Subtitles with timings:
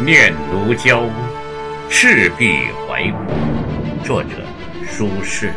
[0.00, 1.02] 念奴娇·
[1.90, 4.30] 赤壁怀古，作者
[4.88, 5.50] 苏轼。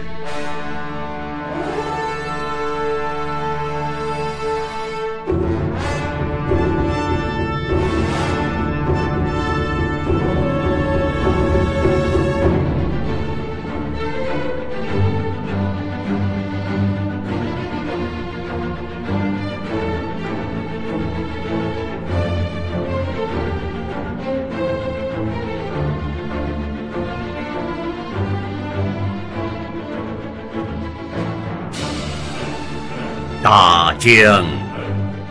[33.43, 34.45] 大江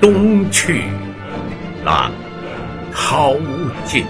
[0.00, 0.82] 东去，
[1.84, 2.10] 浪
[2.92, 3.36] 淘
[3.84, 4.04] 尽，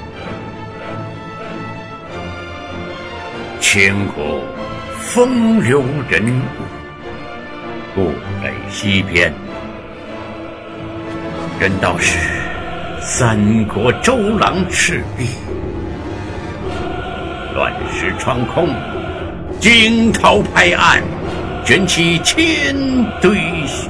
[3.61, 4.41] 千古
[4.99, 6.65] 风流人物，
[7.95, 8.11] 故
[8.43, 9.31] 垒西边。
[11.61, 12.19] 人道是
[13.03, 15.27] 三国周郎赤壁，
[17.55, 18.71] 乱石穿空，
[19.61, 21.03] 惊涛拍岸。
[21.63, 22.75] 卷起千
[23.21, 23.90] 堆雪，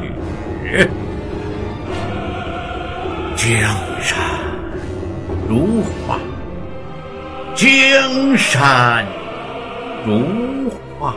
[3.35, 3.51] 江
[4.01, 4.19] 山
[5.49, 6.17] 如画，
[7.57, 9.05] 江山
[10.07, 11.13] 如画，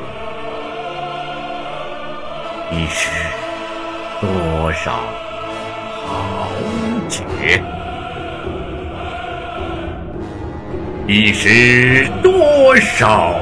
[2.71, 3.09] 已是
[4.19, 4.91] 多少
[6.07, 6.49] 豪
[7.07, 7.61] 杰，
[11.05, 13.35] 已是多少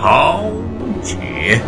[0.00, 0.42] 豪
[1.00, 1.60] 杰。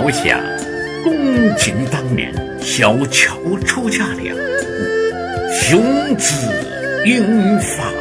[0.00, 0.40] 遥想
[1.04, 1.14] 公
[1.56, 4.34] 瑾当年，小乔出嫁了，
[5.52, 6.34] 雄姿
[7.04, 7.92] 英发，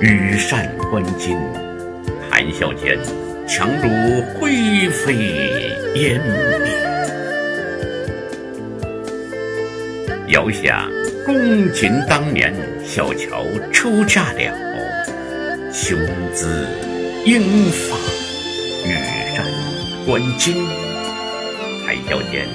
[0.00, 1.36] 羽扇纶巾，
[2.30, 2.96] 谈笑间，
[3.48, 5.14] 樯橹灰飞
[5.96, 6.20] 烟
[6.62, 6.70] 灭。
[10.28, 10.88] 遥想
[11.24, 12.54] 公瑾当年，
[12.84, 15.98] 小乔出嫁了，雄
[16.32, 16.68] 姿
[17.24, 17.96] 英发，
[20.06, 20.54] 观今，
[21.84, 22.46] 谈笑间，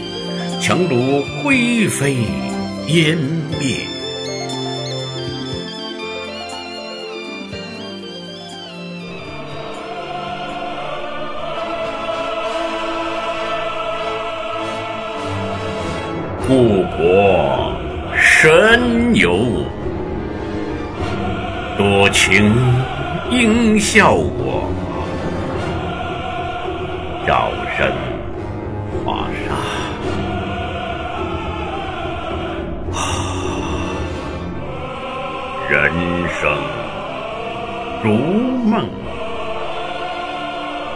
[0.61, 2.15] 樯橹灰飞
[2.87, 3.17] 烟
[3.59, 3.85] 灭。
[16.47, 17.75] 故国
[18.15, 19.65] 神游，
[21.77, 22.49] 多情
[23.29, 24.69] 应笑我。
[27.81, 27.97] 朝生
[29.03, 29.55] 华沙，
[35.67, 35.81] 人
[36.29, 36.39] 生
[38.03, 38.13] 如
[38.69, 38.87] 梦，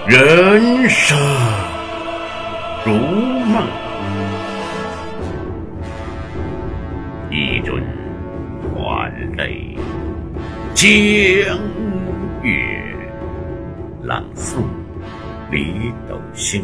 [0.06, 1.18] 人生
[2.86, 2.92] 如
[3.48, 3.64] 梦，
[7.32, 7.82] 一樽
[8.76, 9.76] 还酹
[10.76, 11.58] 江
[12.44, 12.54] 月，
[14.04, 14.85] 朗诵。
[15.52, 16.64] 李斗星。